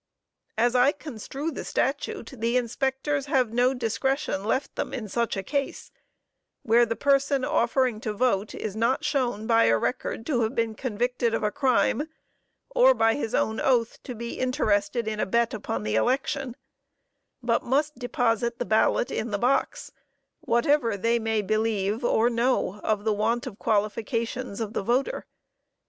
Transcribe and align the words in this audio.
As 0.57 0.73
I 0.75 0.93
construe 0.93 1.51
the 1.51 1.63
statute, 1.63 2.33
the 2.35 2.57
inspectors 2.57 3.27
have 3.27 3.53
no 3.53 3.75
discretion 3.75 4.43
left 4.43 4.75
them 4.75 4.95
in 4.95 5.07
such 5.07 5.37
a 5.37 5.43
case 5.43 5.91
(where 6.63 6.87
the 6.87 6.95
person 6.95 7.45
offering 7.45 8.01
to 8.01 8.11
vote 8.11 8.55
is 8.55 8.75
not 8.75 9.05
shown 9.05 9.45
by 9.45 9.65
a 9.65 9.77
record 9.77 10.25
to 10.25 10.41
have 10.41 10.55
been 10.55 10.73
convicted 10.73 11.35
of 11.35 11.43
a 11.43 11.51
crime, 11.51 12.09
or 12.71 12.95
by 12.95 13.13
his 13.13 13.35
own 13.35 13.59
oath 13.59 14.01
to 14.01 14.15
be 14.15 14.39
interested 14.39 15.07
in 15.07 15.19
a 15.19 15.25
bet 15.27 15.53
upon 15.53 15.83
the 15.83 15.93
election,) 15.93 16.55
_but 17.45 17.61
must 17.61 17.99
deposit 17.99 18.57
the 18.57 18.65
ballot 18.65 19.11
in 19.11 19.29
the 19.29 19.37
box, 19.37 19.91
whatever 20.39 20.97
they 20.97 21.19
may 21.19 21.43
believe 21.43 22.03
or 22.03 22.27
know 22.27 22.79
of 22.79 23.03
the 23.03 23.13
want 23.13 23.45
of 23.45 23.59
qualifications 23.59 24.59
of 24.59 24.73
the 24.73 24.81
voter. 24.81 25.27